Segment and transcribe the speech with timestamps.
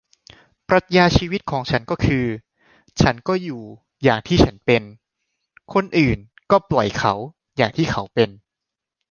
[0.69, 2.25] ปรัชญาชีวิตของฉันก็คือ
[3.01, 3.61] ฉันก็อยู่
[4.03, 4.83] อย่างที่ฉันเป็น
[5.73, 6.17] คนอื่น
[6.51, 7.13] ก็ปล่อยเขา
[7.57, 8.29] อย่างที่เขาเป็น